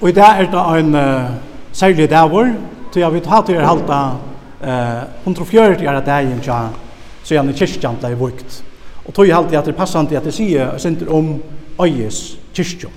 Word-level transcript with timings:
Og 0.00 0.08
i 0.08 0.12
dag 0.16 0.40
er 0.40 0.46
det 0.48 0.60
en 0.80 0.94
uh, 0.94 1.30
særlig 1.72 2.10
dagvor, 2.10 2.48
til 2.92 3.02
jeg 3.02 3.12
vil 3.12 3.20
ta 3.24 3.42
til 3.44 3.58
å 3.60 3.66
halte 3.68 3.98
uh, 4.64 5.26
140 5.26 5.60
år 5.60 5.98
av 5.98 6.06
dagen 6.06 6.40
til 6.40 6.78
så 7.20 7.36
gjerne 7.36 7.52
kyrkjan 7.52 7.98
ble 8.00 8.14
vukt. 8.16 8.62
Og 9.04 9.12
tog 9.12 9.28
jeg 9.28 9.36
halte 9.36 9.58
at 9.58 9.68
det 9.68 9.74
er 9.74 9.78
passant 9.78 10.12
at 10.16 10.24
det 10.24 10.32
sier 10.32 10.72
og 10.72 10.80
synder 10.80 11.12
om 11.12 11.34
øyes 11.84 12.38
kyrkjan. 12.56 12.96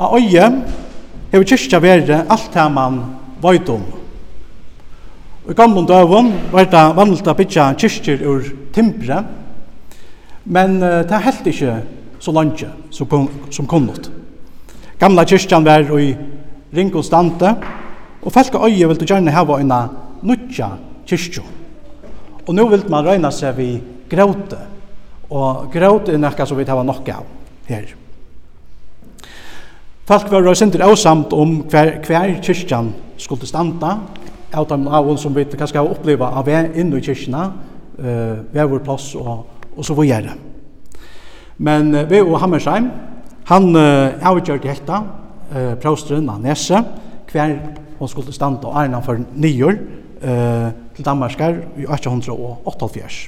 Av 0.00 0.16
øye 0.16 0.48
har 1.32 1.44
kyrkja 1.52 1.82
vært 1.84 2.14
alt 2.16 2.50
det 2.54 2.68
man 2.72 3.00
vet 3.44 3.68
om. 3.68 3.84
Og 5.44 5.52
i 5.52 5.58
gamle 5.60 5.84
døven 5.88 6.32
var 6.52 6.70
det 6.72 6.86
vanlig 6.96 7.20
å 7.20 7.36
bytja 7.36 7.74
kyrkjer 7.76 8.24
ur 8.24 8.48
timbre, 8.72 9.26
men 10.48 10.80
uh, 10.80 11.02
det 11.04 11.12
er 11.12 11.26
helt 11.28 11.52
ikke 11.52 11.82
så 12.18 12.32
langt 12.32 12.64
som, 12.90 13.28
som 13.52 13.68
kom 13.68 13.92
gamla 14.98 15.24
kyrkjan 15.24 15.64
var 15.64 15.86
i 16.00 16.16
ring 16.74 16.94
og 16.94 17.04
stande, 17.04 17.54
og 18.22 18.32
folk 18.32 18.54
og 18.54 18.68
øye 18.70 18.88
vil 18.88 19.00
du 19.00 19.06
gjerne 19.06 19.32
hava 19.32 19.60
en 19.60 19.72
nutja 20.22 20.72
kyrkjo. 21.06 21.44
Og 22.46 22.54
nå 22.54 22.66
vil 22.68 22.84
man 22.90 23.06
røyna 23.06 23.30
seg 23.30 23.56
vi 23.56 23.70
gråte, 24.10 24.58
og 25.30 25.70
gråte 25.72 26.12
er 26.12 26.20
nekka 26.20 26.46
som 26.46 26.58
vi 26.58 26.66
hava 26.68 26.82
nokka 26.82 27.20
av 27.20 27.26
her. 27.68 27.94
Folk 30.08 30.30
var 30.32 30.42
røysindir 30.42 30.82
avsamt 30.86 31.34
om 31.36 31.58
hver, 31.68 31.98
hver 32.06 32.38
kyrkjan 32.42 32.94
skulle 33.20 33.46
standa, 33.46 33.98
av 34.56 34.64
dem 34.70 34.86
avon 34.88 35.18
som 35.20 35.34
vi 35.36 35.44
kanskje 35.44 35.76
har 35.76 35.90
oppleva 35.90 36.30
av 36.40 36.46
vi 36.48 36.56
inn 36.80 36.94
i 36.96 37.02
kyrkjana, 37.04 37.42
uh, 38.00 38.38
veverplass 38.54 39.10
og, 39.20 39.44
og 39.76 39.84
så 39.84 39.96
videre. 39.98 40.32
Men 41.58 41.92
uh, 41.92 42.06
vi 42.08 42.22
og 42.24 42.38
Hammersheim, 42.40 42.88
Han 43.48 43.70
uh, 43.72 44.18
avgjørte 44.28 44.68
hetta, 44.68 44.98
hekta, 44.98 44.98
uh, 45.54 45.74
prøvstren 45.80 46.28
av 46.28 46.42
Nese, 46.44 46.82
hver 47.32 47.54
hun 47.98 48.10
skulle 48.10 48.34
standa 48.34 48.68
og 48.68 48.76
ærna 48.76 49.00
for 49.04 49.20
nyer 49.40 49.78
uh, 50.20 50.68
til 50.96 51.06
Danmarskar 51.06 51.56
i 51.80 51.86
1888. 51.88 53.18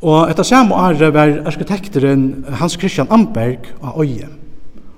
Og 0.00 0.30
etter 0.32 0.46
samme 0.48 0.74
året 0.80 1.12
var 1.12 1.34
arkitekteren 1.44 2.46
Hans 2.56 2.78
Christian 2.80 3.10
Amberg 3.12 3.68
av 3.82 4.00
Øye. 4.00 4.30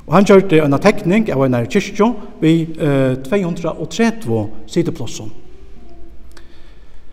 Og 0.06 0.14
han 0.14 0.26
gjørte 0.26 0.60
en 0.62 0.78
tekning 0.78 1.26
av 1.32 1.42
en 1.42 1.56
kyrkjo 1.66 2.12
ved 2.40 2.78
uh, 2.78 3.18
230 3.26 4.46
sideplosser. 4.70 5.26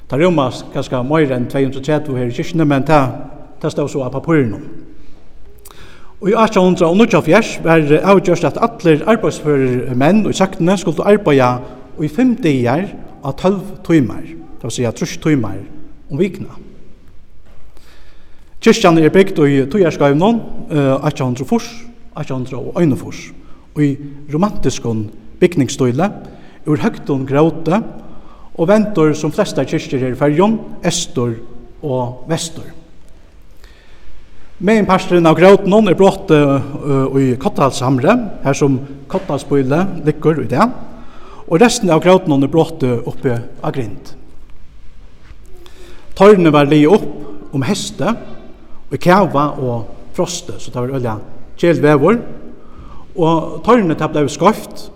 Det 0.10 0.17
rommas 0.22 0.62
ganske 0.73 1.02
mer 1.06 1.34
enn 1.34 1.50
230 1.50 2.17
her 2.17 2.30
i 2.30 2.38
kyrkjene, 2.38 2.66
men 2.66 2.86
det, 2.86 3.02
det 3.62 3.73
stod 3.73 3.90
så 3.90 4.06
av 4.06 4.14
papurene. 4.14 4.62
Og 6.20 6.30
i 6.30 6.36
1894 6.36 7.59
var 7.64 7.84
avgjørst 8.12 8.48
at 8.50 8.58
alle 8.59 8.98
arbeidsfører 9.08 9.94
menn 9.95 10.26
og 10.28 10.36
saktene 10.36 10.76
skulle 10.78 11.06
arbeide 11.08 11.52
i 12.03 12.09
fem 12.11 12.34
dager 12.36 12.89
av 13.23 13.38
12 13.39 13.59
timer, 13.88 14.26
det 14.59 14.67
vil 14.67 14.73
si 14.76 14.88
at 14.88 15.00
30 15.00 15.22
timer 15.23 15.61
om 16.11 16.20
vikna. 16.20 16.58
Kyrkjan 18.59 19.00
er 19.00 19.14
bygd 19.16 19.39
i 19.48 19.61
Tøyarskavnån, 19.72 20.42
1804, 21.08 21.70
1801, 22.20 23.22
og 23.76 23.83
i 23.83 23.94
romantiskon 24.33 25.06
bygningsstøyle, 25.39 26.09
ur 26.67 26.83
høgtun 26.83 27.23
gråte, 27.28 27.80
og 28.59 28.67
ventor 28.67 29.14
som 29.16 29.31
flesta 29.31 29.64
kyrkjer 29.64 30.04
er 30.04 30.17
i 30.17 30.20
færgjom, 30.20 30.59
estor 30.83 31.31
og 31.80 32.26
vestor. 32.28 32.67
Mein 34.60 34.84
pastoren 34.84 35.24
av 35.24 35.38
gråten 35.40 35.72
er 35.88 35.96
brått 35.96 36.34
uh, 36.36 37.14
i 37.16 37.30
Kottalshamre, 37.40 38.12
her 38.44 38.58
som 38.58 38.74
Kottalsbøyle 39.08 39.86
ligger 40.04 40.42
i 40.44 40.50
det. 40.52 40.66
Og 41.48 41.62
resten 41.64 41.88
av 41.96 42.02
gråten 42.04 42.36
er 42.44 42.52
brått 42.52 42.84
oppe 42.84 43.38
av 43.64 43.72
grind. 43.78 44.11
Tørrene 46.20 46.52
var 46.52 46.67
li 46.67 46.82
opp 46.92 47.56
om 47.56 47.64
heste, 47.64 48.11
og 48.92 49.00
kjava 49.00 49.48
og 49.64 50.14
froste, 50.17 50.60
så 50.60 50.76
det 50.76 50.82
var 50.82 50.95
ølja 51.00 51.17
kjelvevor. 51.56 52.20
Og 53.16 53.60
tørrene 53.64 53.95
til 53.95 54.12
ble 54.12 54.28
skoft, 54.28 54.89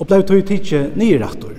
og 0.00 0.08
ble 0.08 0.24
tog 0.24 0.46
tidsi 0.48 0.86
rettor. 1.20 1.58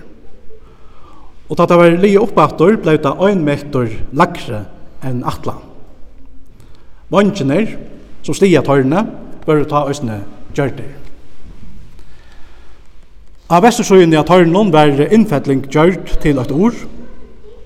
Og 1.46 1.60
da 1.60 1.70
det 1.70 1.84
var 1.86 2.02
li 2.02 2.16
opp 2.18 2.42
attor, 2.42 2.82
ble 2.82 2.98
det 2.98 3.20
øynmektor 3.30 4.00
lagre 4.18 4.66
enn 5.06 5.22
atlan. 5.30 5.68
Vangener, 7.12 7.68
som 8.24 8.36
stiga 8.36 8.62
tørrene, 8.64 9.04
bør 9.46 9.66
ta 9.68 9.84
østene 9.92 10.22
gjørte. 10.56 10.86
Av 13.52 13.66
vestersøyene 13.66 14.16
av 14.16 14.30
tørrene 14.30 14.72
var 14.72 15.02
innfettling 15.12 15.66
gjørt 15.68 16.14
til 16.24 16.40
et 16.40 16.54
ord. 16.56 16.78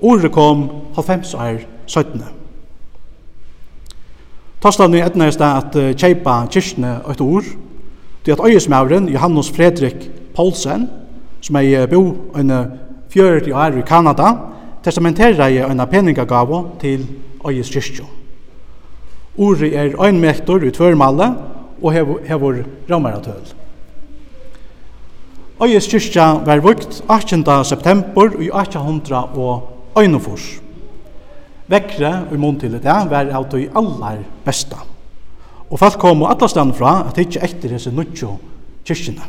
Ordet 0.02 0.32
kom 0.34 0.66
90 0.98 1.36
år 1.38 1.62
17. 1.86 2.24
Tostan 4.66 4.98
i 4.98 5.04
etna 5.06 5.30
er 5.30 5.46
at 5.46 5.78
kjeipa 5.94 6.40
kyrkene 6.50 6.98
et 7.12 7.22
ord, 7.22 7.54
til 8.26 8.34
at 8.34 8.42
øyesmauren 8.42 9.12
Johannes 9.14 9.52
Fredrik 9.54 10.10
Paulsen, 10.34 10.90
som 11.42 11.62
er 11.62 11.86
bo 11.86 12.02
en 12.34 12.52
40 13.14 13.54
år 13.54 13.78
i 13.78 13.86
Kanada, 13.86 14.34
testamenterer 14.84 15.48
i 15.54 15.62
en 15.62 15.86
peningagave 15.92 16.66
til 16.82 17.06
øyes 17.46 17.70
kyrkene. 17.70 18.25
Uri 19.38 19.74
er 19.76 19.98
ein 20.00 20.22
meter 20.22 20.64
i 20.64 20.72
tvørmalle 20.72 21.36
og 21.82 21.94
hevur 21.94 22.56
ramaratøl. 22.90 23.54
Øyes 25.64 25.88
kyrkja 25.88 26.34
var 26.46 26.60
vukt 26.64 27.04
18. 27.10 27.46
september 27.64 28.24
i 28.40 28.50
1841. 28.52 30.62
Vekre 31.68 32.26
i 32.32 32.38
mån 32.38 32.60
til 32.60 32.72
det 32.78 32.84
var 32.84 33.32
av 33.32 33.50
de 33.52 33.70
aller 33.76 34.18
besta. 34.46 34.78
Og 35.70 35.80
folk 35.80 35.98
kom 36.00 36.22
og 36.22 36.32
alle 36.32 36.50
stand 36.50 36.74
fra 36.78 37.08
at 37.08 37.18
ikke 37.18 37.44
etter 37.44 37.70
disse 37.74 37.92
nødjo 37.92 38.38
kyrkjene. 38.86 39.22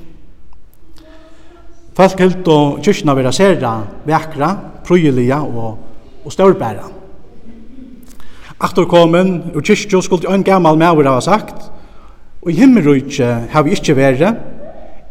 Folk 1.97 2.21
helt 2.21 2.49
og 2.53 2.83
kyrkjene 2.85 3.17
var 3.17 3.31
sera 3.33 3.73
vekra, 4.05 4.51
prøyelige 4.85 5.39
og, 5.41 5.79
og 6.25 6.33
stårbæra. 6.33 6.91
Atterkommen 8.61 9.53
og 9.55 9.63
kyrkjo 9.63 10.01
skulle 10.01 10.31
ein 10.33 10.45
gammal 10.45 10.79
maur 10.81 11.05
ha 11.05 11.21
sagt, 11.21 11.71
og 12.43 12.51
i 12.51 12.57
himmelrujtje 12.57 13.27
har 13.53 13.63
vi 13.67 13.75
ikkje 13.77 13.97
vere, 13.97 14.35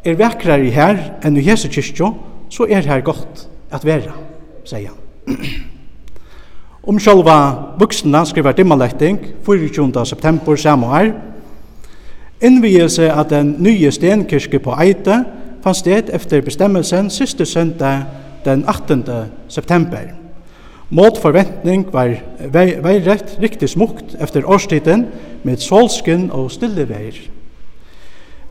er 0.06 0.18
vekrare 0.18 0.72
her 0.74 0.98
enn 1.26 1.38
i 1.38 1.46
Jesu 1.46 1.68
kyrkjo, 1.70 2.14
så 2.50 2.66
er 2.70 2.88
her 2.88 3.06
godt 3.06 3.46
at 3.74 3.86
vera, 3.86 4.18
sier 4.66 4.90
han. 4.90 5.38
Om 6.86 7.00
sjálva 7.02 7.38
vuxna 7.82 8.22
skriver 8.26 8.54
dimmaletting 8.54 9.18
24. 9.46 10.06
september 10.06 10.56
samme 10.56 10.88
år, 10.88 11.14
innvige 12.42 12.90
seg 12.90 13.10
at 13.10 13.34
den 13.34 13.56
nye 13.60 13.92
stenkirke 13.92 14.60
på 14.62 14.74
Eite 14.82 15.24
fann 15.64 15.78
sted 15.78 16.14
efter 16.14 16.46
bestemmelsen 16.46 17.10
siste 17.10 17.46
søndag 17.46 18.06
den 18.46 18.66
18. 18.70 19.04
september. 19.50 20.25
Mot 20.96 21.18
forventning 21.20 21.84
var 21.92 22.14
veirett 22.54 23.34
riktig 23.42 23.68
smukt 23.74 24.14
efter 24.22 24.46
årstiden 24.48 25.08
med 25.44 25.60
solsken 25.60 26.30
og 26.32 26.54
stille 26.54 26.86
veir. 26.88 27.18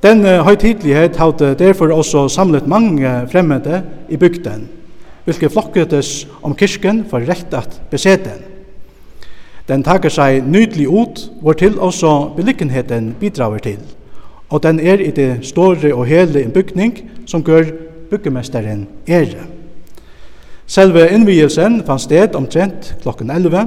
Den 0.05 0.21
høytidlighet 0.44 1.16
hadde 1.16 1.54
derfor 1.56 1.94
også 1.94 2.27
samlet 2.28 2.66
mange 2.69 3.09
fremmede 3.33 3.81
i 4.12 4.19
bygden, 4.21 4.66
hvilke 5.25 5.49
flokketes 5.49 6.27
om 6.43 6.53
kirken 6.53 7.06
for 7.09 7.25
rett 7.25 7.56
at 7.56 7.81
besete. 7.91 8.37
Den 9.65 9.87
tager 9.87 10.12
seg 10.12 10.44
nydelig 10.44 10.91
ut, 10.91 11.25
hvor 11.41 11.56
til 11.56 11.81
også 11.81 12.34
beliggenheten 12.37 13.15
bidrager 13.21 13.65
til, 13.71 13.81
og 14.53 14.63
den 14.63 14.84
er 14.84 15.01
i 15.01 15.10
det 15.16 15.47
store 15.48 15.95
og 15.95 16.04
hele 16.07 16.45
en 16.45 16.53
bygning 16.53 16.98
som 17.27 17.41
gør 17.41 17.72
byggemesteren 18.10 18.89
ære. 19.09 19.53
Selve 20.66 21.09
innvielsen 21.13 21.83
fann 21.84 22.01
sted 22.01 22.34
omtrent 22.34 22.95
klokken 23.03 23.31
11, 23.31 23.66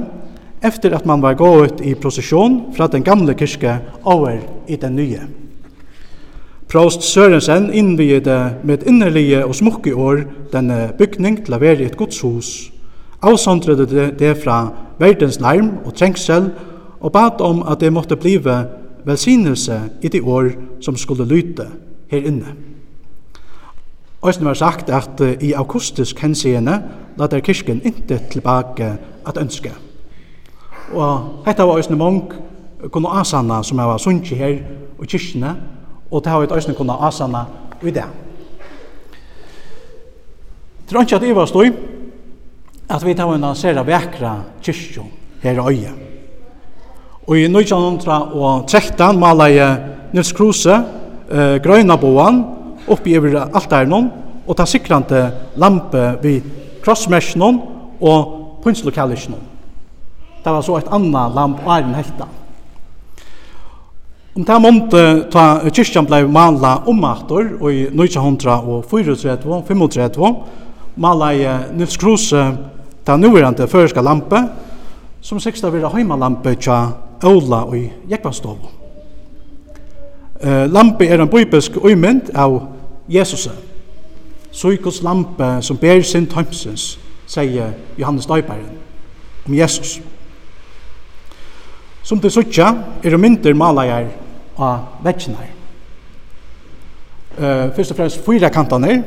efter 0.62 0.94
at 0.96 1.06
man 1.06 1.22
var 1.22 1.38
gått 1.38 1.80
i 1.80 1.94
prosesjon 1.94 2.72
fra 2.76 2.88
den 2.90 3.04
gamle 3.06 3.34
kyrke 3.38 3.78
over 4.02 4.40
i 4.66 4.76
den 4.76 4.96
nye. 4.96 5.20
Prost 6.68 7.02
Sørensen 7.06 7.70
innviede 7.72 8.58
med 8.64 8.82
innerlige 8.86 9.44
og 9.46 9.54
smukke 9.54 9.94
år 9.94 10.24
denne 10.52 10.90
bygning 10.98 11.38
til 11.44 11.54
å 11.54 11.62
være 11.62 11.86
et 11.86 11.96
godshus, 11.96 12.72
avsondrede 13.22 14.10
det 14.18 14.34
fra 14.42 14.58
verdens 14.98 15.40
larm 15.40 15.78
og 15.86 15.94
trengsel, 15.94 16.50
og 17.00 17.14
bad 17.14 17.40
om 17.40 17.62
at 17.62 17.80
det 17.80 17.92
måtte 17.94 18.18
blive 18.18 18.58
velsignelse 19.06 19.80
i 20.02 20.10
de 20.10 20.20
år 20.20 20.50
som 20.82 20.96
skulle 20.98 21.24
lyte 21.24 21.70
her 22.10 22.26
inne. 22.26 22.67
Øysten 24.26 24.46
var 24.46 24.54
sagt 24.54 24.90
at 24.90 25.20
i 25.40 25.52
akustisk 25.52 26.18
henseende 26.18 26.82
lader 27.18 27.40
kirken 27.40 27.80
ikke 27.84 28.20
tilbake 28.30 28.92
at 29.26 29.38
ønske. 29.40 29.72
Og 30.92 31.42
dette 31.46 31.62
var 31.62 31.76
Øysten 31.76 31.98
Munk 31.98 32.34
kunne 32.90 33.20
asana 33.20 33.62
som 33.62 33.78
var 33.78 33.98
sunnkje 33.98 34.36
her 34.36 34.58
og 34.98 35.06
kirkene, 35.06 35.56
og 36.10 36.24
det 36.24 36.32
har 36.32 36.40
vi 36.40 36.54
Øysten 36.54 36.74
kunne 36.74 36.92
asana 37.06 37.44
i 37.82 37.90
det. 37.90 38.04
Det 40.88 40.96
er 40.96 41.00
ikke 41.00 41.16
at 41.16 41.22
jeg 41.22 41.36
var 41.36 41.46
støy 41.46 41.72
at 42.90 43.06
vi 43.06 43.14
tar 43.14 43.34
en 43.34 43.54
sere 43.54 43.86
vekra 43.86 44.40
kirkjo 44.62 45.02
her 45.42 45.52
i 45.52 45.74
øye. 45.74 45.92
Og 47.28 47.38
i 47.38 47.44
1913 47.44 49.18
maler 49.20 49.46
jeg 49.46 49.76
Nils 50.12 50.32
Kruse, 50.32 50.72
eh, 51.30 51.60
Grøynaboan, 51.62 52.44
oppi 52.90 53.16
over 53.18 53.36
altaren 53.46 53.94
og 54.48 54.56
ta 54.56 54.66
sikrande 54.66 55.22
lampe 55.60 56.10
vi 56.22 56.38
krossmersen 56.84 57.42
og 58.00 58.34
pynslokalisen. 58.64 59.34
Det 60.44 60.52
var 60.52 60.62
så 60.62 60.78
et 60.78 60.92
anna 60.94 61.28
lamp 61.28 61.64
og 61.64 61.72
er 61.74 61.84
en 61.84 61.96
helta. 61.98 62.28
Om 64.38 64.44
det 64.46 64.54
er 64.54 64.62
månte 64.62 65.02
ta 65.32 65.44
kyrkjan 65.66 66.06
blei 66.06 66.22
mala 66.30 66.76
omator 66.86 67.56
og 67.58 67.72
i 67.74 67.88
1934 67.90 68.54
og 68.70 69.66
35 69.66 70.30
mala 71.02 71.32
i 71.34 71.44
Nils 71.74 71.98
Kruse 71.98 72.44
ta 73.04 73.16
nuverande 73.18 73.66
føreska 73.66 74.02
lampe 74.04 74.44
som 75.20 75.40
seksta 75.42 75.72
vira 75.74 75.90
heimalampe 75.90 76.54
tja 76.54 76.78
Ola 77.26 77.64
og 77.66 77.74
i 77.76 77.88
Jekvanstovo. 78.10 78.70
Uh, 80.38 80.70
lampe 80.70 81.08
er 81.08 81.18
en 81.18 81.30
bøybesk 81.30 81.80
øymynd 81.82 82.30
av 82.30 82.60
Jesus, 83.08 83.48
Suikos 84.50 85.02
lampe 85.02 85.58
som 85.62 85.76
ber 85.76 86.02
sin 86.02 86.26
tømsens, 86.26 86.98
sier 87.28 87.74
Johannes 87.98 88.26
Døyperen 88.26 88.78
om 89.46 89.54
Jesus. 89.54 89.98
Som 92.02 92.20
det 92.20 92.32
suttja 92.32 92.70
er 93.04 93.12
det 93.12 93.20
mynter 93.20 93.54
malajar 93.54 94.08
av 94.56 95.04
vetsjenar. 95.04 95.52
Uh, 97.38 97.68
først 97.76 97.92
og 97.92 98.00
fremst 98.00 98.24
fyra 98.24 98.48
kantaner, 98.50 99.02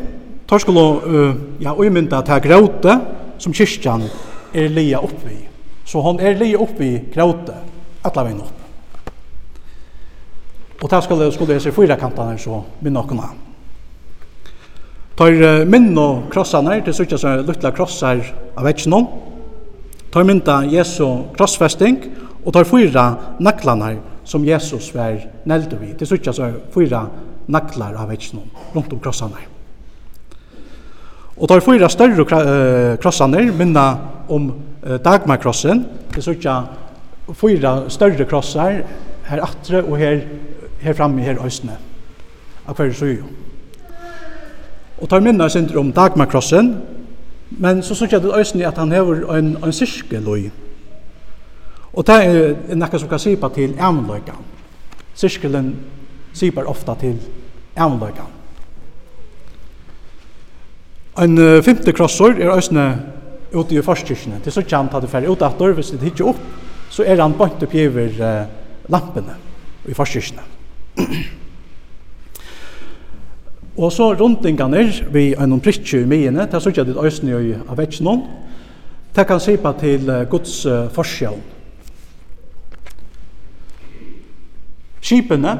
tar 0.48 0.62
skulle 0.62 0.86
uh, 1.02 1.36
ja, 1.60 1.74
uimynda 1.74 2.22
til 2.24 2.44
gråte 2.46 2.96
som 3.42 3.54
kyrkjan 3.54 4.06
er 4.54 4.70
lia 4.72 5.02
oppi. 5.02 5.36
Så 5.86 6.00
hon 6.06 6.22
er 6.22 6.38
lia 6.40 6.62
oppi 6.62 6.94
gråte, 7.12 7.58
atla 8.06 8.24
vein 8.30 8.40
opp. 8.40 8.58
Og 10.82 10.90
ta 10.90 11.02
skulle, 11.02 11.32
skulle 11.34 11.58
jeg 11.58 11.66
se 11.66 11.74
fyra 11.76 11.98
kantaner 12.00 12.38
så 12.42 12.62
minna 12.82 13.02
okkurna. 13.02 13.34
Tar 15.22 15.68
minn 15.70 15.92
og 16.02 16.32
krossarnar, 16.34 16.80
det 16.82 16.96
sutja 16.98 17.14
som 17.22 17.44
luttla 17.46 17.70
krossar 17.78 18.24
av 18.58 18.66
vetsjonon. 18.66 19.04
Tar 20.10 20.24
mynda 20.26 20.56
Jesu 20.66 21.04
krossfesting 21.36 22.00
og 22.42 22.48
tar 22.56 22.66
fyra 22.66 23.04
naklanar 23.38 24.00
som 24.26 24.42
Jesus 24.42 24.88
var 24.96 25.20
neldu 25.46 25.76
vi. 25.78 25.92
Det 25.94 26.08
sutja 26.10 26.34
som 26.34 26.56
fyra 26.74 27.04
naklar 27.54 28.00
av 28.02 28.10
vetsjonon 28.10 28.48
rundt 28.74 28.96
om 28.96 29.04
krossarnar. 29.04 29.44
Og 31.38 31.46
tar 31.54 31.62
fyra 31.68 31.92
større 31.94 32.98
krossaner 32.98 33.54
minna 33.54 33.86
om 34.26 34.50
Dagmarkrossen. 35.06 35.84
Det 36.16 36.26
sutja 36.26 36.64
fyra 37.38 37.76
større 37.94 38.26
krossar 38.26 38.82
her 39.30 39.46
atre 39.46 39.86
og 39.86 40.02
her, 40.02 40.26
her 40.82 40.98
framme 40.98 41.22
her 41.22 41.46
østene. 41.46 41.78
Akvar 42.66 42.90
så 42.98 43.14
jo. 43.14 43.30
Og 45.02 45.10
tar 45.10 45.20
minna 45.20 45.50
sin 45.50 45.70
om 45.78 45.92
Dagmarkrossen, 45.92 46.76
men 47.52 47.84
så 47.84 47.96
synes 47.96 48.14
jeg 48.14 48.22
til 48.22 48.36
øysen 48.38 48.62
at 48.62 48.78
han 48.78 48.92
hever 48.92 49.36
en, 49.36 49.58
en 49.64 49.74
sirkeløy. 49.74 50.50
Og 51.94 52.08
det 52.08 52.16
er 52.26 52.76
nekka 52.76 53.00
som 53.02 53.10
kan 53.10 53.20
sipa 53.20 53.50
til 53.52 53.74
ævnløykan. 53.76 54.46
Syskelen 55.14 55.74
sipar 56.34 56.70
ofta 56.70 56.96
til 57.00 57.18
ævnløykan. 57.78 58.30
En 61.22 61.38
uh, 61.38 61.64
femte 61.64 61.92
krossor 61.92 62.38
er 62.40 62.56
øysne 62.56 62.86
ute 63.54 63.76
i 63.76 63.82
forskirkene. 63.82 64.40
Til 64.44 64.52
så 64.52 64.64
kjent 64.64 64.94
at 64.96 65.04
det 65.04 65.12
fer 65.12 65.28
ut 65.28 65.42
etter, 65.44 65.74
hvis 65.76 65.92
det 65.92 66.14
ikke 66.14 66.30
opp, 66.32 66.40
så 66.90 67.04
er 67.04 67.20
han 67.20 67.36
bant 67.36 67.64
oppgiver 67.64 68.16
uh, 68.22 68.48
lampene 68.92 69.36
i 69.86 69.94
forskirkene. 69.94 70.48
Og 73.78 73.92
så 73.92 74.14
rundingene 74.20 74.84
vi 75.14 75.32
en 75.40 75.60
prikje 75.64 76.02
i 76.02 76.08
myene, 76.08 76.44
det 76.46 76.58
er 76.58 76.64
sånn 76.64 76.76
at 76.82 76.90
det 76.90 76.98
øyne 76.98 77.40
i 77.40 77.54
av 77.56 77.78
vekkene. 77.80 78.18
det 79.16 79.28
kan 79.28 79.40
sipa 79.40 79.74
til 79.74 80.12
Guds 80.30 80.68
forskjell. 80.94 81.40
Skipene, 85.02 85.58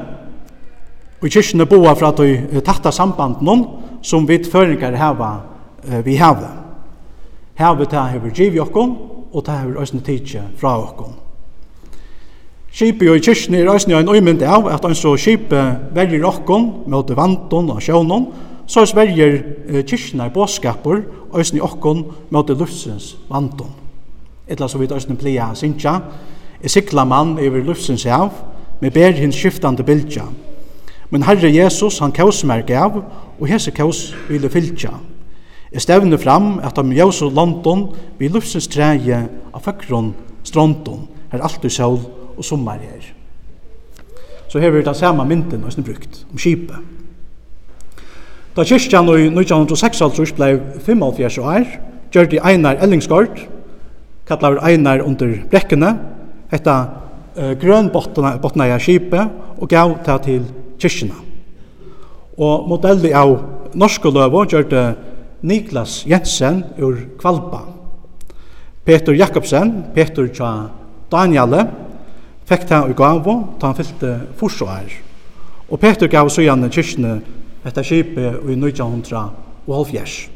og 1.22 1.28
kyrkene 1.28 1.66
boa 1.66 1.94
fra 1.94 2.12
de 2.16 2.60
tatta 2.64 2.90
samband 2.90 3.42
noen, 3.42 3.66
som 4.02 4.26
vi 4.26 4.38
føringar 4.44 4.96
heva, 4.96 5.32
vi 6.04 6.16
heva. 6.16 6.52
Heva 7.54 7.84
det 7.84 8.06
hever 8.12 8.30
giv 8.30 8.56
jokken, 8.56 8.96
og 9.32 9.44
ta 9.44 9.58
hever 9.62 9.80
øyne 9.80 10.04
tidsje 10.04 10.42
fra 10.56 10.76
jokken. 10.80 11.21
Skipi 12.82 13.06
og 13.06 13.14
i 13.14 13.22
kyrkni 13.22 13.60
er 13.62 13.68
eisne 13.70 13.94
ein 13.94 14.08
øymynd 14.10 14.40
av 14.42 14.64
at 14.66 14.82
han 14.82 14.96
så 14.98 15.12
skipi 15.14 15.58
verger 15.94 16.24
okkon 16.26 16.64
mot 16.90 17.10
vanton 17.14 17.68
og 17.70 17.78
sjånon, 17.78 18.24
så 18.66 18.82
er 18.82 18.94
verger 18.96 19.36
kyrkene 19.86 20.24
i 20.26 20.32
båskapur 20.34 21.04
eisne 21.38 21.60
okkon 21.62 22.00
mot 22.34 22.48
luftsens 22.50 23.12
vanton. 23.30 23.68
Etla 24.50 24.66
så 24.66 24.80
vidt 24.80 24.90
eisne 24.96 25.14
plia 25.14 25.52
sinja, 25.54 25.92
er 26.58 26.72
sikla 26.74 27.04
mann 27.06 27.36
over 27.38 27.62
luftsens 27.62 28.02
hav, 28.10 28.32
med 28.80 28.90
ber 28.90 29.14
hins 29.14 29.38
skiftande 29.38 29.86
bildja. 29.86 30.24
Men 31.10 31.22
Herre 31.22 31.52
Jesus, 31.54 32.00
han 32.02 32.10
kausmerk 32.10 32.72
av, 32.74 32.96
og 33.38 33.46
hese 33.46 33.70
kaus 33.70 34.08
ville 34.26 34.50
fylja. 34.50 34.96
E 35.70 35.78
stevner 35.78 36.18
fram 36.18 36.58
at 36.58 36.82
han 36.82 36.90
mjøs 36.90 37.22
og 37.22 37.30
London 37.38 37.86
vi 38.18 38.26
luftsins 38.26 38.66
treje 38.66 39.22
av 39.54 39.62
føkron 39.62 40.10
stronton, 40.42 41.06
her 41.30 41.46
alt 41.46 41.62
du 41.62 41.70
sjål 41.70 42.02
og 42.42 42.46
sommer 42.46 42.82
her. 42.82 43.06
Så 44.50 44.60
her 44.60 44.74
vil 44.74 44.84
den 44.84 44.94
samme 44.94 45.24
mynden 45.24 45.64
og 45.64 45.84
brukt 45.84 46.26
om 46.32 46.38
skipet. 46.38 46.76
Da 48.52 48.64
kyrkjan 48.68 49.08
i 49.08 49.30
1906 49.30 50.34
blei 50.36 50.58
75 50.84 51.38
år, 51.38 51.64
gjør 52.12 52.34
Einar 52.44 52.82
Ellingsgård, 52.84 53.46
kallar 54.28 54.58
Einar 54.66 55.00
under 55.00 55.38
brekkene, 55.50 55.94
hetta 56.50 56.74
uh, 57.38 57.54
grønbottna 57.56 58.66
i 58.68 58.80
skipet, 58.80 59.30
og 59.56 59.68
gav 59.68 59.96
det 60.04 60.18
til 60.26 60.44
kyrkjene. 60.82 61.16
Og 62.36 62.68
modelli 62.68 63.14
av 63.16 63.38
norske 63.74 64.10
løvo 64.12 64.44
gjør 64.44 64.68
det 64.68 64.86
Niklas 65.42 66.02
Jensen 66.06 66.64
ur 66.78 66.98
Kvalpa, 67.20 67.62
Peter 68.84 69.14
Jakobsen, 69.14 69.72
Peter 69.94 70.28
Tja 70.28 70.52
Daniele, 71.12 71.64
fekk 72.52 72.68
det 72.68 72.82
i 72.90 72.96
gavo 72.96 73.36
da 73.60 73.70
han 73.70 73.78
fyllte 73.78 74.12
forsvar. 74.36 74.84
og 75.68 75.78
her. 75.82 75.94
Peter 75.94 76.06
gav 76.06 76.28
så 76.28 76.42
gjerne 76.42 76.70
kyrkene 76.70 77.20
etter 77.64 77.82
kjipet 77.82 78.42
i 78.44 78.56
1900 78.56 79.30
og 79.66 79.76
halvfjers. 79.76 80.28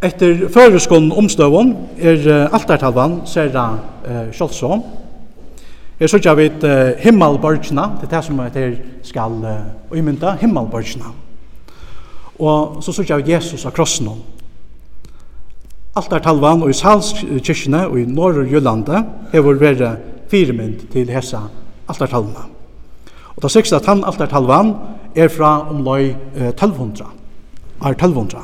Etter 0.00 0.46
føreskånd 0.48 1.12
omstøvån 1.12 1.74
er 2.00 2.24
uh, 2.24 2.54
altartalvan 2.56 3.20
særa 3.28 3.66
uh, 3.76 4.30
kjolsom. 4.32 4.82
Jeg 6.00 6.08
så 6.08 6.18
gjør 6.18 6.38
vi 6.38 6.46
et 6.48 6.64
uh, 6.64 6.96
himmelborgene, 7.02 7.84
det 8.00 8.08
er 8.08 8.14
det 8.14 8.24
som 8.24 8.40
heter 8.40 8.78
skal 9.04 9.36
uh, 9.44 9.92
umynda, 9.92 10.32
himmelborgene. 10.40 11.12
Og 12.40 12.80
så 12.82 12.92
så 12.96 13.04
gjør 13.04 13.26
Jesus 13.28 13.66
av 13.68 13.76
krossen 13.76 14.08
om. 14.08 14.22
Altartalvan 16.00 16.62
og 16.64 16.70
i 16.70 16.76
Salskirkene 16.76 17.84
og 17.88 17.98
i 18.00 18.06
er 18.08 19.04
hever 19.32 19.60
vært 19.60 19.98
firmynd 20.30 20.88
til 20.92 21.10
hessa 21.10 21.42
altartalvan. 21.88 22.48
Og 23.36 23.42
det 23.42 23.50
sikste 23.50 23.76
at 23.76 23.86
han 23.86 24.04
altartalvan 24.04 24.74
er 25.16 25.28
fra 25.28 25.68
omløy 25.70 26.14
1200, 26.36 27.04
er 27.84 27.90
1200. 27.90 28.40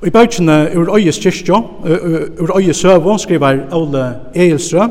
Og 0.00 0.06
i 0.06 0.10
bøkene 0.10 0.56
ur 0.76 0.96
Øyes 0.96 1.18
kyrkjo, 1.18 1.56
ur 2.40 2.56
Øyes 2.58 2.76
søvå, 2.76 3.18
skriver 3.18 3.66
Ole 3.72 4.14
Eilstrø, 4.34 4.88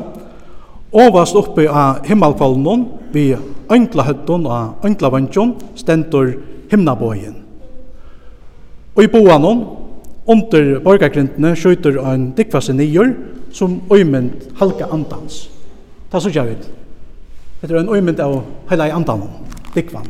Ovast 0.96 1.36
oppe 1.36 1.66
av 1.68 2.06
himmelkvallen 2.06 2.84
vi 3.12 3.34
ønkla 3.72 4.06
høtten 4.06 4.46
og 4.46 4.86
ønkla 4.86 5.10
vantjon 5.12 5.52
stendur 5.76 6.30
himnabøyen. 6.70 7.34
Og 8.96 9.02
i 9.04 9.10
boanon, 9.12 9.64
under 10.28 10.80
borgargrindene 10.82 11.54
skjøyter 11.56 11.98
en 12.02 12.30
dikvasse 12.36 12.72
nyer 12.74 13.12
som 13.54 13.80
øymynd 13.92 14.30
halka 14.58 14.88
andans. 14.92 15.46
Ta 16.12 16.20
så 16.20 16.30
gjør 16.30 16.50
vi. 16.50 16.56
Det 17.62 17.70
er 17.70 17.80
en 17.80 17.94
øymynd 17.94 18.20
av 18.20 18.42
hele 18.70 18.92
andan, 18.92 19.22
dikvann. 19.74 20.06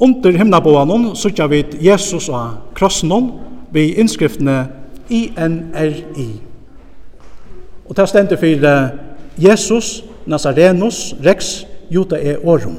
Under 0.00 0.30
himnaboanen 0.30 1.16
så 1.16 1.30
gjør 1.30 1.46
vi 1.46 1.64
Jesus 1.80 2.28
og 2.28 2.74
krossen 2.74 3.32
vi 3.72 3.94
innskriftene 3.94 4.68
I-N-R-I. 5.10 6.28
Og 7.88 7.96
det 7.96 8.08
stender 8.08 8.36
for 8.36 8.90
Jesus 9.38 10.04
Nazarenus 10.26 11.14
Rex 11.24 11.64
Juta 11.90 12.16
E. 12.16 12.36
Orum 12.44 12.76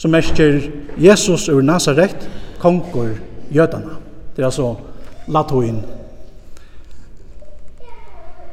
som 0.00 0.10
merker 0.10 0.60
Jesus 0.96 1.48
ur 1.48 1.60
Nazaret, 1.60 2.30
konger 2.58 3.18
jødana. 3.52 3.98
Det 4.40 4.44
er 4.44 4.46
alltså 4.46 4.74
latoin. 5.28 5.82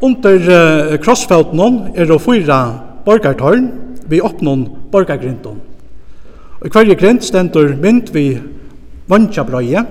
Under 0.01 0.36
uh, 0.36 0.98
krossfeltene 1.00 1.94
er 1.96 2.06
det 2.06 2.17
fyra 2.22 2.58
borgartorn 3.06 3.70
vi 4.10 4.20
oppnån 4.20 4.65
borgargrinton. 4.91 5.62
Og 6.60 6.67
hverje 6.75 6.98
grint 7.00 7.24
stendur 7.24 7.72
mynd 7.79 8.12
vi 8.12 8.25
vantjabrøye 9.08 9.86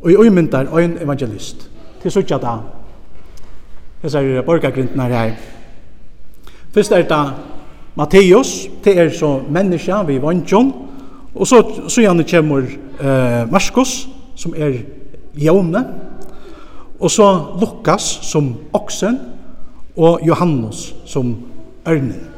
og 0.00 0.10
i 0.12 0.16
uimyndar 0.16 0.70
ein 0.78 0.94
evangelist. 1.02 1.66
Til 2.02 2.14
suttja 2.14 2.38
da. 2.38 2.60
Det 4.02 4.14
er 4.14 4.42
borgargrintene 4.46 5.08
her. 5.10 5.32
Fyrst 6.70 6.92
er 6.92 7.02
det 7.02 7.24
Matteus, 7.96 8.68
det 8.84 8.98
er 8.98 9.10
så 9.10 9.40
menneska 9.50 10.04
vi 10.06 10.22
vantjon, 10.22 10.70
og 11.34 11.46
så, 11.46 11.64
så 11.88 12.00
gjerne 12.00 12.22
kommer 12.30 12.62
uh, 13.00 13.50
Marskos, 13.50 14.08
som 14.36 14.54
er 14.56 14.95
Jone, 15.36 15.84
og 17.00 17.10
så 17.10 17.26
Lukas 17.60 18.02
som 18.22 18.54
oksen, 18.72 19.18
og 19.96 20.20
Johannes 20.26 20.94
som 21.08 21.36
ørnen. 21.88 22.32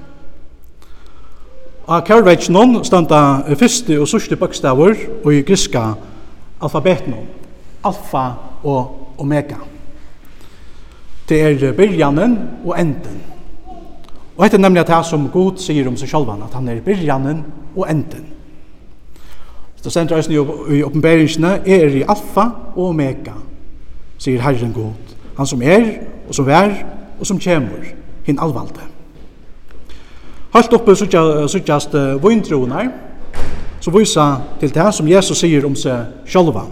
Av 1.88 2.02
kærveitsnån 2.04 2.82
standa 2.84 3.20
fyrste 3.56 3.96
og 3.96 4.08
sørste 4.10 4.36
bøkstavur 4.36 4.92
og 5.24 5.30
i 5.32 5.40
griska 5.42 5.94
alfabetnån, 6.60 7.26
alfa 7.88 8.24
og 8.62 9.14
omega. 9.18 9.56
Det 11.28 11.40
er 11.42 11.72
byrjanen 11.72 12.36
og 12.64 12.74
enden. 12.80 13.22
Og 14.36 14.44
dette 14.44 14.56
er 14.56 14.62
nemlig 14.62 14.86
det 14.86 14.98
som 15.04 15.26
Gud 15.32 15.58
sier 15.58 15.88
om 15.88 15.96
seg 15.98 16.12
sjálfan, 16.12 16.44
at 16.46 16.54
han 16.54 16.68
er 16.68 16.84
byrjanen 16.84 17.40
og 17.74 17.88
enden. 17.90 18.37
Det 19.88 19.92
stender 19.92 20.18
oss 20.18 20.26
i 20.28 20.82
oppenberingene, 20.84 21.48
er 21.64 21.94
i 21.96 22.02
alfa 22.04 22.42
og 22.74 22.90
omega, 22.90 23.32
sier 24.20 24.42
Herren 24.44 24.72
god. 24.76 25.14
Han 25.38 25.46
som 25.48 25.62
er, 25.64 25.86
og 26.28 26.34
som 26.36 26.48
er, 26.52 26.74
og 27.16 27.24
som 27.24 27.38
kommer, 27.40 27.86
hinn 28.26 28.36
alvalde. 28.36 28.84
Halt 30.52 30.74
oppe 30.76 30.92
suttjast 30.92 31.96
vindtroner, 32.20 32.90
så 33.80 33.94
vysa 33.94 34.26
til 34.60 34.74
det 34.74 34.90
som 34.98 35.08
Jesus 35.08 35.40
sier 35.40 35.64
om 35.64 35.72
seg 35.72 36.28
sjølva. 36.28 36.66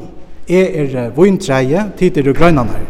Jeg 0.44 0.92
er 0.92 1.08
vindtreie, 1.16 1.86
tid 1.96 2.20
er 2.20 2.36
grønene, 2.36 2.82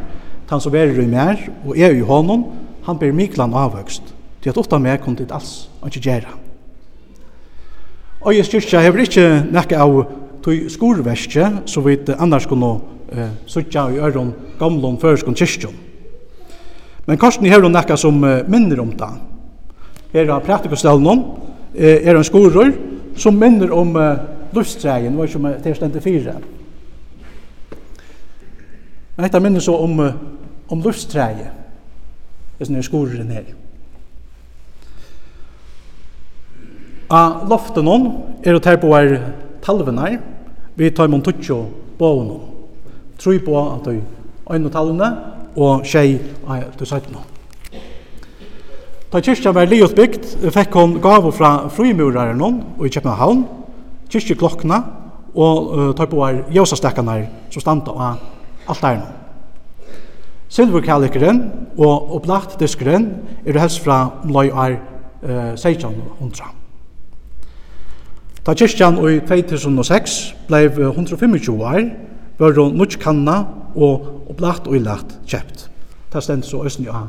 han 0.50 0.64
som 0.64 0.74
er 0.74 0.90
i 0.90 1.06
mer, 1.06 1.38
og 1.62 1.78
er 1.78 1.94
i 1.94 2.02
hånden, 2.02 2.42
han 2.82 2.98
ber 2.98 3.14
miklan 3.14 3.54
avvøkst. 3.54 4.10
Til 4.42 4.50
at 4.50 4.58
ofta 4.58 4.82
meg 4.82 5.06
kom 5.06 5.14
til 5.14 5.30
alls, 5.30 5.68
og 5.78 5.94
ikke 5.94 6.02
gjerra. 6.08 6.34
Og 8.26 8.34
jeg 8.34 8.46
styrkja 8.48 8.80
hever 8.82 9.04
ikke 9.04 9.24
nekka 9.54 9.78
av 9.84 10.00
tog 10.42 10.70
skorverskje, 10.74 11.44
så 11.70 11.82
vidt 11.84 12.08
annars 12.10 12.48
kunne 12.50 12.72
eh, 13.14 13.28
suttja 13.46 13.84
i 13.94 14.00
øron 14.02 14.32
gamlom 14.58 14.96
føreskon 14.98 15.36
kyrkjon. 15.38 15.76
Men 17.06 17.20
Karsten 17.22 17.46
hever 17.46 17.70
nekka 17.70 17.94
som 17.94 18.18
eh, 18.26 18.42
minner 18.50 18.82
om 18.82 18.90
det. 18.98 19.10
Her 20.10 20.32
av 20.34 20.42
praktikostellen 20.42 21.22
eh, 21.74 22.02
er 22.02 22.18
en 22.18 22.26
skorur 22.26 22.72
som 23.14 23.38
minner 23.38 23.70
om 23.70 23.94
eh, 23.94 24.24
luftsreien, 24.58 25.14
var 25.14 25.30
som 25.30 25.46
er 25.46 25.76
stendt 25.78 26.00
fire. 26.02 26.34
Men 29.14 29.28
dette 29.28 29.42
minner 29.44 29.62
så 29.62 29.76
om, 29.86 30.02
om 30.66 30.82
luftsreien, 30.82 31.54
det 32.58 32.68
er 32.74 32.82
skoruren 32.90 33.30
her. 33.30 33.54
A 37.06 37.46
loften 37.46 37.86
hon 37.86 38.06
er 38.42 38.56
å 38.56 38.62
ter 38.62 38.80
på 38.82 38.90
er 38.98 39.20
talvenar, 39.62 40.16
vi 40.74 40.90
tar 40.90 41.10
mon 41.10 41.22
tutsjo 41.22 41.60
på 41.98 42.08
hon. 42.10 42.32
Troi 43.22 43.38
på 43.38 43.54
at 43.60 43.86
du 43.86 44.00
øyne 44.50 44.72
talvene, 44.74 45.10
og 45.56 45.86
tjei 45.86 46.18
er 46.50 46.66
du 46.76 46.82
sætna. 46.84 47.22
Da 49.12 49.22
kyrkja 49.22 49.54
var 49.54 49.70
liot 49.70 49.94
bygd, 49.96 50.26
fekk 50.50 50.74
hon 50.74 50.98
gav 51.00 51.30
fra 51.36 51.70
frimuraren 51.72 52.42
hon 52.42 52.58
og 52.74 52.88
i 52.88 52.92
Kjepnahavn, 52.92 53.46
kyrkja 54.10 54.36
klokkna 54.42 54.82
og 55.36 55.70
uh, 55.70 55.94
tar 55.94 56.10
på 56.10 56.20
er 56.26 56.42
jøsastekkanar 56.58 57.22
som 57.54 57.62
standa 57.62 57.94
av 57.94 58.66
altaren. 58.66 59.06
Silverkalikeren 60.50 61.42
og 61.78 62.18
opplagt 62.18 62.58
diskeren 62.58 63.12
er 63.46 63.62
helst 63.62 63.84
fra 63.86 64.08
omlai 64.26 64.48
er 64.50 64.78
uh, 65.22 65.54
1600. 65.54 66.65
Ta 68.46 68.54
kyrkjan 68.54 69.00
i 69.10 69.18
2006 69.26 70.34
blei 70.46 70.68
125 70.70 71.50
år, 71.50 71.88
var 72.38 72.60
nudj 72.78 72.94
kanna 73.02 73.40
og 73.74 74.30
oplagt 74.30 74.68
og 74.70 74.76
ilagt 74.78 75.16
kjept. 75.26 75.66
Ta 76.12 76.22
stendt 76.22 76.46
så 76.46 76.62
østen 76.62 76.86
ja 76.86 77.08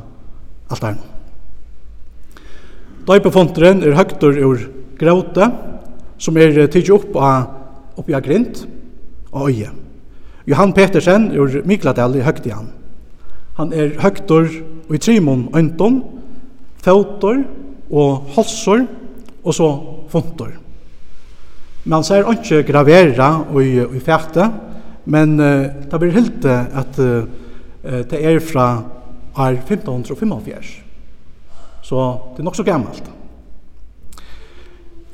altaren. 0.66 0.98
Døypefonteren 3.06 3.84
er 3.86 3.94
høgtur 3.94 4.34
ur 4.34 4.66
gråte, 4.98 5.46
som 6.18 6.36
er 6.36 6.58
tidsi 6.66 6.90
opp 6.92 7.14
av 7.14 7.54
oppi 8.02 8.18
av 8.18 8.26
grint 8.26 8.64
og 9.30 9.52
øye. 9.52 9.70
Johan 10.48 10.74
Petersen 10.74 11.30
ur 11.38 11.62
Mikladal 11.64 12.18
er 12.18 12.26
høgt 12.26 12.50
i 12.50 12.56
han. 12.56 12.72
Han 13.62 13.72
er 13.72 13.94
høgtur 14.02 14.48
og 14.88 14.94
i 14.94 14.98
trimon 14.98 15.52
øynton, 15.54 16.02
fautor 16.82 17.44
og 17.90 18.32
holsor 18.34 18.88
og 19.44 19.54
så 19.54 19.76
fontor. 20.10 20.56
Man 21.88 22.04
ser 22.04 22.26
ikke 22.28 22.62
gravera 22.68 23.30
i, 23.62 23.78
i 23.80 24.00
fæte, 24.04 24.50
men 25.08 25.38
uh, 25.40 25.64
det 25.88 26.00
blir 26.00 26.12
helt 26.12 26.44
at 26.44 26.98
uh, 27.00 27.24
det 27.82 28.18
er 28.20 28.40
fra 28.44 28.66
år 29.38 29.56
1545. 29.62 30.82
Så 31.82 32.02
det 32.34 32.42
er 32.42 32.44
nok 32.44 32.56
så 32.56 32.66
gammalt. 32.66 33.06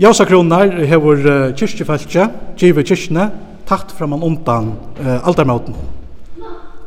Jausa 0.00 0.26
kronar 0.26 0.72
hevur 0.90 1.20
uh, 1.22 1.52
kyrkjefalkje, 1.54 2.26
givi 2.58 2.82
kyrkjene, 2.82 3.28
tatt 3.68 3.94
framan 3.94 4.24
undan 4.26 4.72
uh, 4.98 5.20
aldermauten. 5.28 5.76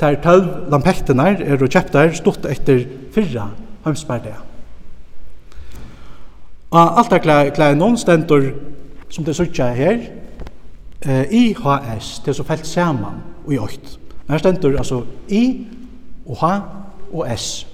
Der 0.01 0.19
tølv 0.21 0.67
lampektenar 0.69 1.39
er 1.39 1.63
og 1.63 1.71
kjeptar 1.71 2.11
stått 2.17 2.43
etter 2.51 2.83
fyrra 3.15 3.47
heimsbærdia. 3.85 4.35
Og 6.75 6.99
alderklæ 6.99 7.71
noen 7.79 7.95
stendur 7.97 8.51
som 9.09 9.25
det 9.25 9.35
sutja 9.35 9.71
her, 9.73 9.99
eh, 11.01 11.25
IHS, 11.31 12.19
det 12.25 12.31
er 12.31 12.33
så 12.33 12.43
felt 12.43 12.67
saman 12.67 13.23
og 13.45 13.53
i 13.53 13.57
åkt. 13.57 13.99
Men 14.27 14.33
her 14.33 14.37
stendur 14.37 14.77
altså 14.77 15.03
I 15.29 15.67
og 16.25 16.37
H 16.41 16.61
og 17.13 17.37
S. 17.37 17.67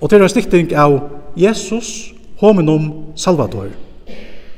Og 0.00 0.10
det 0.10 0.18
er 0.18 0.22
en 0.22 0.28
stikting 0.28 0.72
av 0.72 1.00
Jesus 1.36 2.12
hominum 2.40 2.92
salvator. 3.16 3.68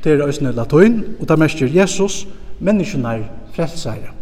Det 0.05 0.13
er 0.13 0.27
òsne 0.27 0.53
latoin, 0.55 1.03
og 1.21 1.29
det 1.29 1.39
merker 1.39 1.75
Jesus, 1.75 2.27
menneskene 2.61 3.25
frelsere. 3.55 4.15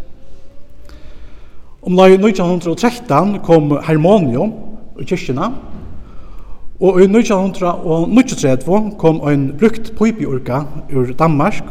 Om 1.83 1.97
lai 1.97 2.17
1913 2.17 3.39
kom 3.45 3.79
Hermonium 3.87 4.53
i 5.01 5.05
kyrkjena, 5.05 5.53
Og 6.77 7.01
i 7.01 7.07
1930 7.09 8.91
kom 9.01 9.21
ein 9.25 9.57
brukt 9.57 9.95
pipiurka 9.97 10.65
ur 10.93 11.13
Danmark, 11.17 11.65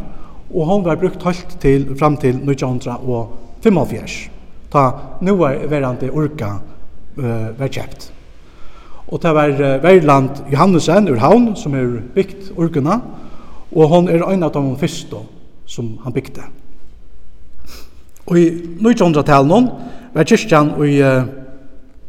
og 0.50 0.66
hon 0.66 0.86
var 0.86 0.96
brukt 0.98 1.24
halt 1.24 1.58
til 1.62 1.98
fram 2.00 2.18
til 2.18 2.36
1975, 2.42 4.30
ta 4.72 4.92
nu 5.22 5.36
var 5.38 5.56
verande 5.70 6.10
urka 6.12 6.58
uh, 7.18 7.60
var 7.60 7.68
kjept. 7.68 8.12
Og 9.08 9.22
det 9.22 9.34
var 9.36 9.50
uh, 9.50 9.84
Verland 9.84 10.30
Johannesen 10.52 11.10
ur 11.10 11.20
Havn, 11.22 11.56
som 11.56 11.74
er 11.76 12.02
bygt 12.16 12.52
urkena, 12.58 13.00
og 13.76 13.88
hon 13.90 14.10
er 14.10 14.26
ein 14.26 14.44
av 14.44 14.54
de 14.54 14.76
første 14.80 15.16
som 15.68 16.00
han 16.04 16.14
bygde. 16.14 16.42
Og 18.26 18.38
i 18.40 18.50
1900-tallet 18.82 19.70
var 20.14 20.24
kyrkjan 20.24 20.74
i 20.82 21.02
uh, 21.04 21.24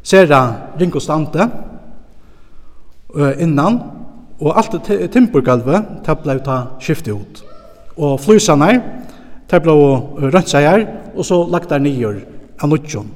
Sera 0.03 0.55
Rinkostante, 0.81 1.50
innan, 3.40 3.80
og 4.40 4.56
alt 4.58 4.75
timburgalvet, 5.12 6.02
det 6.04 6.16
ble 6.20 6.38
ta 6.44 6.56
skiftet 6.80 7.14
ut. 7.14 7.42
Og 7.96 8.18
flysene, 8.20 8.75
det 9.50 9.61
ble 9.64 9.76
rønnseier, 10.26 10.85
og 11.16 11.25
så 11.25 11.40
lagt 11.49 11.70
der 11.73 11.80
nyer 11.80 12.20
av 12.61 12.68
nødjon. 12.68 13.08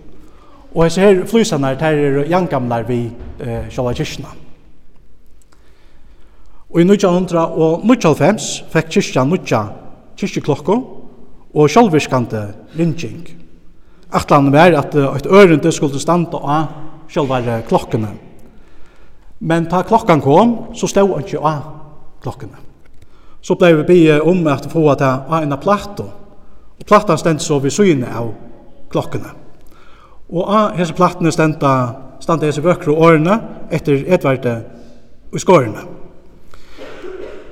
Og 0.75 0.85
jeg 0.87 0.93
ser 0.93 1.25
flysene, 1.29 1.75
det 1.77 1.91
er 1.91 2.23
jangamler 2.31 2.87
vi 2.89 3.03
eh, 3.43 3.67
sjala 3.73 3.93
kyrkene. 3.97 4.31
Og 6.71 6.81
i 6.81 6.87
1995 6.87 8.49
fikk 8.71 8.93
kyrkene 8.95 9.35
nødja 9.35 9.63
kyrkjeklokke 10.21 10.77
og 11.51 11.71
sjølvirskende 11.73 12.45
ringing. 12.79 13.25
Atlan 14.15 14.53
var 14.55 14.77
at 14.79 14.95
et 14.95 15.27
ørende 15.27 15.73
skulle 15.75 16.01
standa 16.01 16.39
av 16.39 16.71
sjølvare 17.11 17.61
klokkene. 17.67 18.15
Men 19.41 19.69
ta 19.69 19.83
klokkan 19.83 20.21
kom, 20.21 20.75
så 20.75 20.87
stod 20.87 21.15
han 21.15 21.25
ikke 21.25 21.41
av 21.41 21.63
klokkene. 22.23 22.59
Så 23.41 23.57
blei 23.57 23.73
vi 23.79 23.87
bygge 23.89 24.21
om 24.23 24.45
at 24.53 24.69
få 24.69 24.85
at 24.93 25.01
det 25.01 25.13
var 25.31 25.43
en 25.43 25.57
plato. 25.61 26.11
Og 26.81 26.87
platan 26.87 27.19
stendte 27.19 27.45
så 27.45 27.59
ved 27.59 27.73
syne 27.73 28.09
av 28.13 28.35
klokkene. 28.93 29.33
Og 30.31 30.45
av 30.45 30.77
hese 30.77 30.95
plattene 30.95 31.33
stendte 31.33 31.73
stendte 32.21 32.51
hese 32.51 32.63
vøkre 32.65 32.93
årene 32.93 33.39
etter 33.73 34.05
Edvard 34.13 34.47
og 35.33 35.41
skårene. 35.41 35.87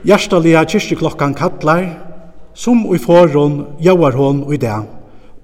Gjerstalige 0.07 0.65
kyrkjeklokkan 0.75 1.35
kallar, 1.35 1.89
som 2.55 2.85
i 2.95 2.99
forhånd 3.01 3.81
jauar 3.83 4.17
hon 4.19 4.45
og 4.45 4.55
i 4.55 4.61
det. 4.63 4.77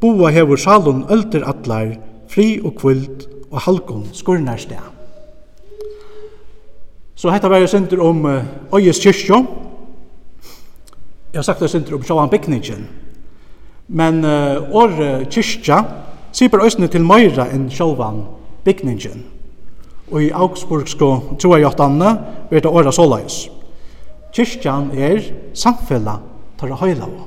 Boa 0.01 0.31
hevur 0.35 0.61
salun 0.61 1.05
ølter 1.11 1.47
allar, 1.47 1.95
fri 2.29 2.59
og 2.61 2.77
kvult 2.81 3.27
og 3.51 3.63
halkon 3.67 4.09
skurnarsdag. 4.13 4.83
Så 7.15 7.31
hetta 7.31 7.49
var 7.49 7.63
jo 7.63 7.67
sinter 7.71 8.01
om 8.03 8.25
uh, 8.25 8.43
Øyes 8.75 8.99
kyrkjo. 8.99 9.45
Jeg 11.33 11.39
har 11.39 11.43
sagt 11.43 11.61
det 11.61 11.71
sinter 11.71 11.95
om 11.95 12.03
sjåan 12.03 12.31
bygningen. 12.31 12.89
Men 13.89 14.25
uh, 14.25 14.75
året 14.75 15.29
kyrkja 15.31 15.83
sier 16.35 16.63
øysene 16.63 16.89
til 16.91 17.07
Møyra 17.07 17.47
enn 17.55 17.69
sjåan 17.71 18.25
bygningen. 18.65 19.25
Og 20.11 20.23
i 20.23 20.33
Augsburgsko 20.35 21.39
troa 21.41 21.59
jottanne 21.63 22.17
vet 22.51 22.65
det 22.67 22.71
åra 22.71 22.93
såleis. 22.93 23.47
Kyrkjan 24.35 24.91
er 24.99 25.23
samfella 25.55 26.19
tar 26.59 26.75
høyla 26.81 27.07
av. 27.07 27.21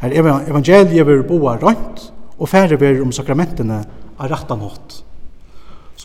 Her 0.00 0.12
evangeliet 0.48 1.06
vil 1.08 1.24
boa 1.28 1.56
rønt 1.60 2.10
og 2.36 2.48
færre 2.48 2.76
vil 2.80 3.02
om 3.04 3.12
sakramentene 3.12 3.82
av 4.16 4.30
rattanått. 4.30 5.02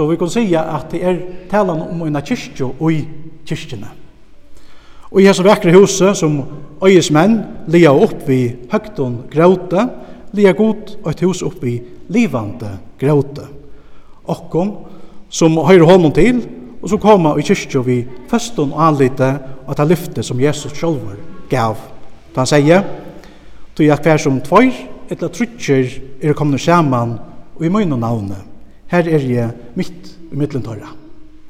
Så 0.02 0.08
vi 0.08 0.18
kan 0.18 0.30
säga 0.30 0.62
att 0.62 0.90
det 0.90 1.04
är 1.04 1.26
talan 1.50 1.82
om 1.82 2.02
en 2.02 2.26
kyrkjo 2.26 2.76
och 2.80 2.92
i 2.92 3.08
kyrkjene. 3.46 3.88
Og 5.12 5.22
i 5.22 5.28
hese 5.30 5.46
vekre 5.46 5.76
huset 5.76 6.18
som 6.18 6.40
øyesmenn 6.82 7.36
lia 7.70 7.92
opp 7.94 8.24
vi 8.26 8.56
høgton 8.72 9.20
gråte, 9.30 9.86
lia 10.34 10.56
god 10.58 10.96
og 11.04 11.12
et 11.14 11.22
hus 11.22 11.44
opp 11.46 11.62
vi 11.62 11.76
livande 12.10 12.80
gråte. 12.98 13.46
Okkom 14.26 14.74
som 15.30 15.62
høyre 15.70 15.86
hånden 15.86 16.18
til, 16.18 16.44
og 16.82 16.90
så 16.90 16.98
koma 16.98 17.38
i 17.38 17.46
kyrkjo 17.46 17.86
vi 17.86 18.02
feston 18.32 18.74
og 18.74 18.82
anlite 18.90 19.36
og 19.68 19.78
ta 19.78 19.86
lyfte 19.86 20.26
som 20.26 20.42
Jesus 20.42 20.74
sjolver 20.74 21.22
gav. 21.54 21.78
Da 22.34 22.42
han 22.42 22.50
sier, 22.50 22.88
«Tu 23.78 23.86
jeg 23.86 24.02
hver 24.02 24.18
som 24.18 24.42
tvær, 24.42 24.74
etla 25.14 25.30
trutjer 25.30 26.00
er 26.24 26.34
komne 26.34 26.58
saman 26.58 27.20
og 27.54 27.68
i 27.68 27.70
møyne 27.70 28.02
navnet, 28.02 28.50
Her 28.92 29.08
er 29.08 29.24
jeg 29.24 29.52
midt 29.80 30.18
i 30.32 30.36
middelen 30.36 30.64
tørre. 30.64 31.01